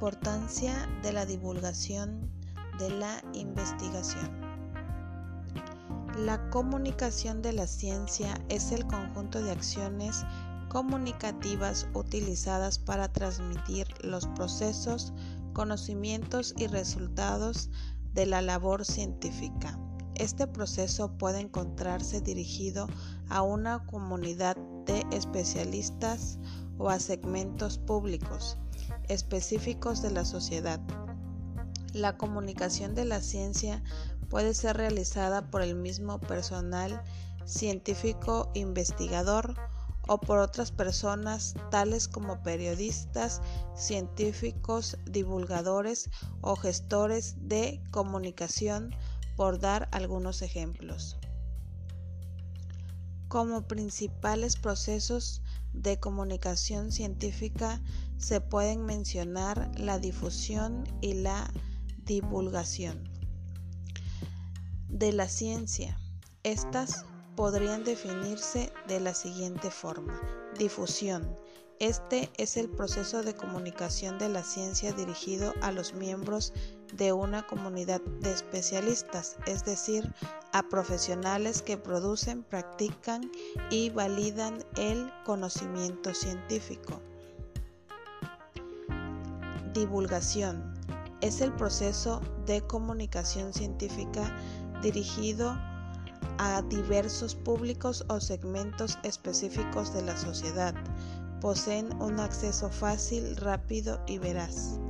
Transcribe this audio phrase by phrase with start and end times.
[0.00, 2.32] Importancia de la divulgación
[2.78, 4.30] de la investigación.
[6.16, 10.24] La comunicación de la ciencia es el conjunto de acciones
[10.70, 15.12] comunicativas utilizadas para transmitir los procesos,
[15.52, 17.68] conocimientos y resultados
[18.14, 19.78] de la labor científica.
[20.14, 22.88] Este proceso puede encontrarse dirigido
[23.28, 26.38] a una comunidad de especialistas
[26.78, 28.56] o a segmentos públicos
[29.08, 30.80] específicos de la sociedad.
[31.92, 33.82] La comunicación de la ciencia
[34.28, 37.02] puede ser realizada por el mismo personal
[37.44, 39.54] científico investigador
[40.08, 43.42] o por otras personas tales como periodistas,
[43.74, 46.10] científicos, divulgadores
[46.40, 48.94] o gestores de comunicación,
[49.36, 51.16] por dar algunos ejemplos.
[53.28, 57.80] Como principales procesos de comunicación científica
[58.20, 61.50] se pueden mencionar la difusión y la
[62.04, 63.08] divulgación
[64.88, 65.98] de la ciencia.
[66.42, 70.20] Estas podrían definirse de la siguiente forma.
[70.58, 71.34] Difusión.
[71.78, 76.52] Este es el proceso de comunicación de la ciencia dirigido a los miembros
[76.92, 80.12] de una comunidad de especialistas, es decir,
[80.52, 83.32] a profesionales que producen, practican
[83.70, 87.00] y validan el conocimiento científico.
[89.72, 90.74] Divulgación.
[91.20, 94.34] Es el proceso de comunicación científica
[94.82, 95.56] dirigido
[96.38, 100.74] a diversos públicos o segmentos específicos de la sociedad.
[101.40, 104.80] Poseen un acceso fácil, rápido y veraz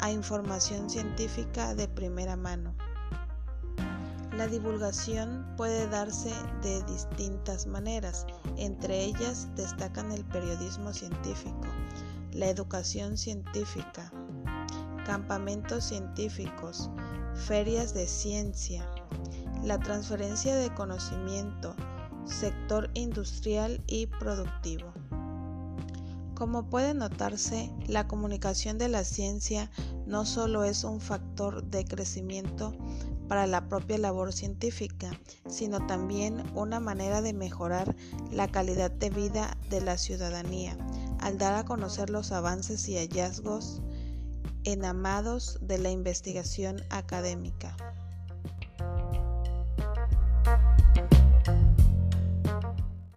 [0.00, 2.74] a información científica de primera mano.
[4.36, 8.26] La divulgación puede darse de distintas maneras,
[8.58, 11.62] entre ellas destacan el periodismo científico,
[12.32, 14.12] la educación científica,
[15.06, 16.90] campamentos científicos,
[17.46, 18.86] ferias de ciencia,
[19.64, 21.74] la transferencia de conocimiento,
[22.26, 24.92] sector industrial y productivo.
[26.34, 29.70] Como puede notarse, la comunicación de la ciencia
[30.06, 32.74] no solo es un factor de crecimiento
[33.28, 35.10] para la propia labor científica,
[35.48, 37.94] sino también una manera de mejorar
[38.30, 40.76] la calidad de vida de la ciudadanía,
[41.20, 43.82] al dar a conocer los avances y hallazgos
[44.64, 47.76] enamados de la investigación académica.